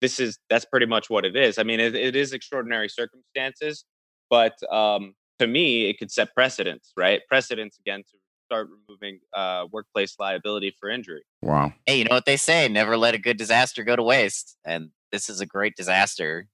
this 0.01 0.21
is 0.21 0.39
that's 0.51 0.65
pretty 0.65 0.87
much 0.87 1.09
what 1.09 1.25
it 1.25 1.37
is. 1.37 1.59
I 1.59 1.63
mean, 1.63 1.81
it, 1.81 1.95
it 1.95 2.17
is 2.17 2.33
extraordinary 2.33 2.89
circumstances, 2.89 3.85
but 4.29 4.55
um, 4.71 5.15
to 5.39 5.47
me, 5.47 5.89
it 5.89 5.99
could 5.99 6.11
set 6.11 6.35
precedents, 6.35 6.93
right? 6.97 7.21
Precedents 7.29 7.79
again 7.79 8.01
to 8.01 8.19
start 8.47 8.69
removing 8.89 9.21
uh, 9.35 9.67
workplace 9.73 10.17
liability 10.19 10.75
for 10.79 10.89
injury. 10.89 11.25
Wow. 11.43 11.73
hey, 11.85 11.99
you 11.99 12.05
know 12.05 12.15
what 12.15 12.27
they 12.27 12.37
say? 12.37 12.69
Never 12.69 12.97
let 12.97 13.15
a 13.15 13.19
good 13.19 13.37
disaster 13.37 13.83
go 13.83 13.97
to 13.97 14.03
waste. 14.03 14.57
And 14.65 14.91
this 15.13 15.29
is 15.29 15.41
a 15.41 15.47
great 15.47 15.75
disaster, 15.77 16.47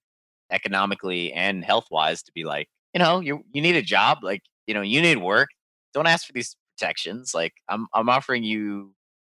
economically 0.51 1.31
and 1.33 1.63
health 1.63 1.85
wise, 1.91 2.23
to 2.23 2.31
be 2.33 2.43
like, 2.43 2.67
you 2.93 2.99
know, 2.99 3.19
you 3.19 3.43
you 3.51 3.61
need 3.61 3.75
a 3.75 3.81
job, 3.81 4.19
like 4.21 4.41
you 4.67 4.73
know, 4.73 4.81
you 4.81 5.01
need 5.01 5.17
work. 5.17 5.49
Don't 5.93 6.07
ask 6.07 6.25
for 6.25 6.33
these 6.33 6.55
protections. 6.77 7.33
Like, 7.33 7.53
I'm 7.69 7.87
I'm 7.93 8.09
offering 8.09 8.43
you 8.43 8.93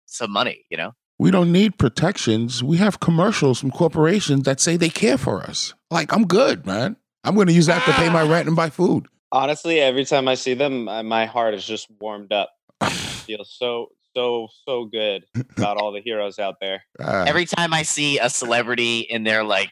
some 0.06 0.32
money. 0.32 0.66
You 0.70 0.78
know. 0.78 0.92
We 1.24 1.32
don't 1.32 1.54
need 1.54 1.78
protections. 1.78 2.62
We 2.62 2.76
have 2.80 3.00
commercials 3.00 3.58
from 3.58 3.72
corporations 3.72 4.44
that 4.44 4.60
say 4.60 4.76
they 4.76 4.90
care 4.90 5.18
for 5.18 5.42
us. 5.42 5.74
Like, 5.90 6.12
I'm 6.12 6.28
good, 6.28 6.66
man. 6.66 6.98
I'm 7.24 7.34
going 7.34 7.48
to 7.48 7.54
use 7.54 7.68
that 7.68 7.86
to 7.86 7.94
pay 7.94 8.10
my 8.10 8.24
rent 8.24 8.48
and 8.48 8.58
buy 8.58 8.70
food. 8.70 9.08
Honestly, 9.32 9.80
every 9.80 10.04
time 10.04 10.28
I 10.28 10.36
see 10.36 10.54
them, 10.54 10.90
uh, 10.90 11.02
my 11.02 11.26
heart 11.26 11.54
is 11.54 11.66
just 11.66 11.88
warmed 12.02 12.34
up. 12.34 12.52
I 12.82 12.90
feel 12.90 13.46
so 13.46 13.92
so 14.14 14.50
so 14.68 14.84
good 14.84 15.24
about 15.58 15.78
all 15.78 15.94
the 15.94 16.02
heroes 16.02 16.40
out 16.40 16.56
there. 16.60 16.84
Ah, 17.00 17.24
Every 17.26 17.46
time 17.46 17.74
I 17.74 17.84
see 17.84 18.20
a 18.20 18.30
celebrity 18.30 19.00
in 19.00 19.24
their 19.24 19.46
like 19.46 19.72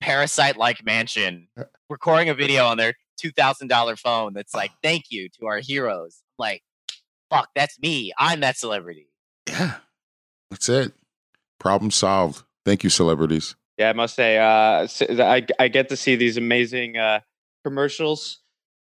parasite 0.00 0.56
like 0.56 0.82
mansion 0.82 1.48
recording 1.90 2.30
a 2.30 2.34
video 2.34 2.64
on 2.64 2.78
their 2.78 2.94
two 3.18 3.32
thousand 3.32 3.68
dollar 3.68 3.96
phone 3.96 4.32
that's 4.32 4.54
like, 4.54 4.70
"Thank 4.82 5.10
you 5.10 5.28
to 5.40 5.46
our 5.46 5.58
heroes." 5.58 6.22
Like, 6.38 6.62
fuck, 7.28 7.50
that's 7.54 7.78
me. 7.80 8.14
I'm 8.18 8.40
that 8.40 8.56
celebrity. 8.56 9.10
yeah, 9.46 9.74
that's 10.50 10.68
it. 10.68 10.92
Problem 11.58 11.90
solved. 11.90 12.42
Thank 12.64 12.84
you, 12.84 12.90
celebrities. 12.90 13.56
Yeah, 13.78 13.90
I 13.90 13.92
must 13.92 14.14
say, 14.16 14.38
uh, 14.38 14.82
s- 14.84 15.02
I 15.02 15.46
I 15.58 15.68
get 15.68 15.88
to 15.90 15.96
see 15.96 16.16
these 16.16 16.36
amazing 16.36 16.96
uh, 16.96 17.20
commercials 17.64 18.40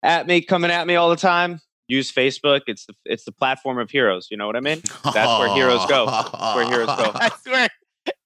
at 0.03 0.27
me, 0.27 0.41
coming 0.43 0.71
at 0.71 0.87
me 0.87 0.95
all 0.97 1.11
the 1.11 1.17
time. 1.17 1.61
Use 1.89 2.11
Facebook. 2.13 2.63
It's 2.67 2.87
the 2.87 2.95
it's 3.05 3.25
the 3.25 3.33
platform 3.33 3.79
of 3.79 3.91
heroes. 3.91 4.29
You 4.31 4.37
know 4.37 4.47
what 4.47 4.57
I 4.57 4.61
mean? 4.61 4.81
That's 5.05 5.39
where 5.39 5.49
heroes 5.55 5.85
go. 5.87 6.07
That's 6.07 6.55
where 6.55 6.67
heroes 6.67 6.87
go. 6.87 7.13
That's 7.19 7.45
where 7.47 7.69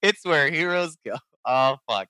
it's 0.01 0.25
where 0.25 0.49
heroes 0.49 0.95
go. 1.05 1.15
Oh 1.45 1.77
fuck. 1.89 2.07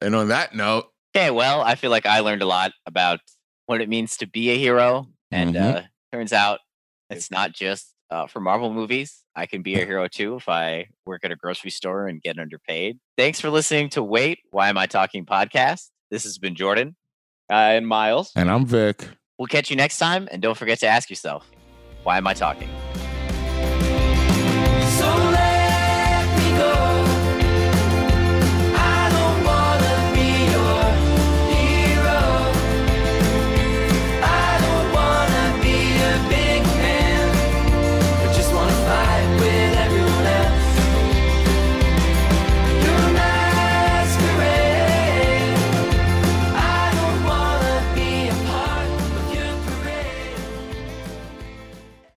and 0.00 0.14
on 0.14 0.28
that 0.28 0.54
note, 0.54 0.86
Okay, 1.16 1.30
well, 1.30 1.60
I 1.62 1.76
feel 1.76 1.90
like 1.90 2.06
I 2.06 2.20
learned 2.20 2.42
a 2.42 2.46
lot 2.46 2.72
about 2.86 3.20
what 3.66 3.80
it 3.80 3.88
means 3.88 4.16
to 4.18 4.26
be 4.26 4.50
a 4.50 4.58
hero, 4.58 5.08
and 5.30 5.54
Mhm. 5.54 5.76
uh, 5.76 5.82
turns 6.12 6.32
out 6.32 6.58
it's 7.08 7.30
not 7.30 7.52
just 7.52 7.93
uh, 8.10 8.26
for 8.26 8.40
Marvel 8.40 8.72
movies. 8.72 9.24
I 9.36 9.46
can 9.46 9.62
be 9.62 9.74
a 9.74 9.84
hero 9.84 10.08
too 10.08 10.36
if 10.36 10.48
I 10.48 10.88
work 11.06 11.24
at 11.24 11.32
a 11.32 11.36
grocery 11.36 11.70
store 11.70 12.06
and 12.06 12.20
get 12.22 12.38
underpaid. 12.38 12.98
Thanks 13.16 13.40
for 13.40 13.50
listening 13.50 13.88
to 13.90 14.02
Wait, 14.02 14.38
Why 14.50 14.68
Am 14.68 14.78
I 14.78 14.86
Talking 14.86 15.26
podcast. 15.26 15.90
This 16.10 16.24
has 16.24 16.38
been 16.38 16.54
Jordan. 16.54 16.96
Uh, 17.50 17.76
and 17.76 17.86
Miles. 17.86 18.32
And 18.36 18.50
I'm 18.50 18.64
Vic. 18.64 19.06
We'll 19.38 19.48
catch 19.48 19.68
you 19.68 19.76
next 19.76 19.98
time. 19.98 20.28
And 20.30 20.40
don't 20.40 20.56
forget 20.56 20.78
to 20.80 20.86
ask 20.86 21.10
yourself, 21.10 21.50
why 22.02 22.16
am 22.16 22.26
I 22.26 22.32
talking? 22.32 22.70